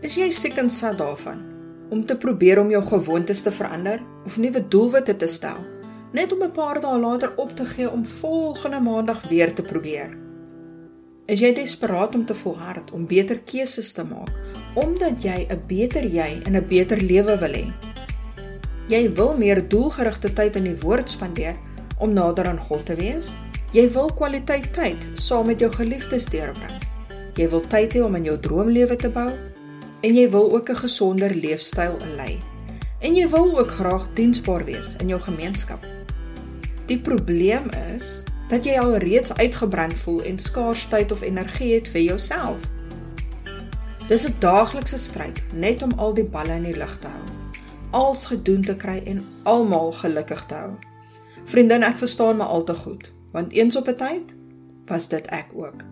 [0.00, 1.42] Is jy siek en sat daarvan
[1.92, 5.58] om te probeer om jou gewoontes te verander of nuwe doelwitte te stel,
[6.16, 10.16] net om 'n paar dae later op te gee om volgende maandag weer te probeer?
[11.26, 14.32] Is jy desperaat om te volhard om beter keuses te maak
[14.74, 17.72] omdat jy 'n beter jy en 'n beter lewe wil hê?
[18.88, 21.56] Jy wil meer doelgerigte tyd in die woord spandeer
[21.98, 23.34] om nader aan God te wees?
[23.72, 26.80] Jy wil kwaliteit tyd saam met jou geliefdes deurbring.
[27.34, 29.49] Jy wil tyd hê om aan jou droomlewe te bou
[30.00, 32.40] en jy wil ook 'n gesonder leefstyl lei.
[33.00, 35.86] En jy wil ook graag diensbaar wees in jou gemeenskap.
[36.86, 41.88] Die probleem is dat jy al reeds uitgebrand voel en skaars tyd of energie het
[41.88, 42.60] vir jouself.
[44.08, 47.24] Dis 'n daaglikse stryd net om al die balle in die lug te hou,
[47.90, 50.72] als gedoen te kry en almal gelukkig te hou.
[51.44, 54.34] Vriendin, ek verstaan my al te goed want eens op 'n tyd
[54.86, 55.89] was dit ek ook.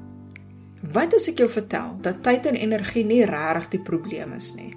[0.79, 4.71] Wat as ek jou vertel dat tyd en energie nie regtig die probleem is nie?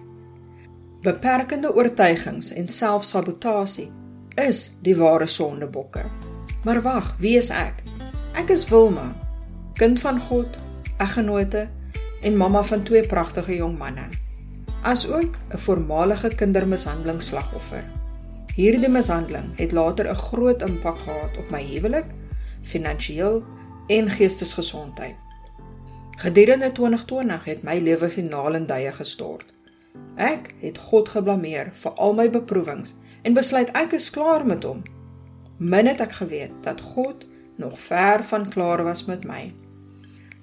[1.06, 3.92] Beperkende oortuigings en selfsabotasie
[4.42, 6.02] is die ware sondebokke.
[6.66, 7.84] Maar wag, wie is ek?
[8.34, 9.12] Ek is Wilma,
[9.78, 10.58] kind van God,
[10.98, 11.68] eggenote
[12.26, 14.10] en mamma van twee pragtige jong manne.
[14.82, 17.84] Asook 'n voormalige kindermishandelingsslagoffer.
[18.56, 22.06] Hierdie mishandeling het later 'n groot impak gehad op my huwelik
[22.64, 23.44] finansiëel
[23.88, 25.16] en geestesgesondheid.
[26.22, 29.48] Gedurende 2020 het my lewe finaal in duie gestort.
[30.22, 32.92] Ek het God geblameer vir al my beproewings
[33.26, 34.84] en besluit ek is klaar met hom.
[35.58, 37.26] Min het ek geweet dat God
[37.58, 39.50] nog ver van klaar was met my.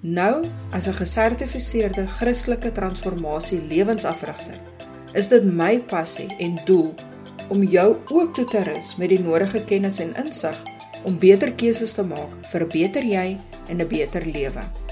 [0.03, 0.43] Nou,
[0.75, 4.59] as 'n gesertifiseerde Christelike transformasie lewensafrigter,
[5.13, 6.93] is dit my passie en doel
[7.47, 10.61] om jou ook toe te rus met die nodige kennis en insig
[11.03, 14.88] om beter keuses te maak vir 'n beter jy en 'n beter lewe.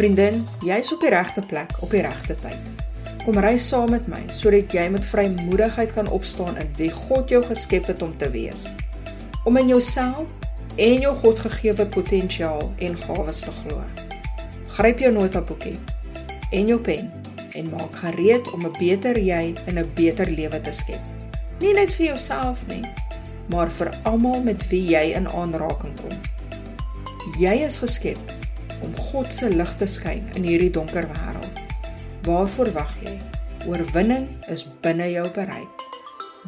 [0.00, 2.68] Vriendin, jy's op die regte plek op die regte tyd.
[3.20, 7.42] Kom ry saam met my sodat jy met vrymoedigheid kan opstaan in wie God jou
[7.44, 8.70] geskep het om te wees.
[9.44, 10.38] Om in jouself
[10.80, 13.84] en jou Godgegewe potensiaal en gawes te glo.
[14.78, 15.76] Gryp jou notaboekie
[16.48, 17.12] en jou pen
[17.52, 21.04] en maak gereed om 'n beter jy en 'n beter lewe te skep.
[21.60, 22.84] Nie net vir jouself nie,
[23.52, 26.16] maar vir almal met wie jy in aanraking kom.
[27.36, 28.39] Jy is geskep
[28.80, 31.62] om God se lig te skyn in hierdie donker wêreld.
[32.26, 33.14] Waarvoor wag jy?
[33.68, 35.86] Oorwinning is binne jou bereik.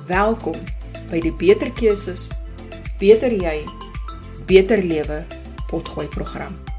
[0.09, 0.57] Welkom
[1.11, 2.31] by die Beter Keuses,
[3.01, 3.61] Beter Jy,
[4.49, 5.23] Beter Lewe
[5.69, 6.72] potgooi program.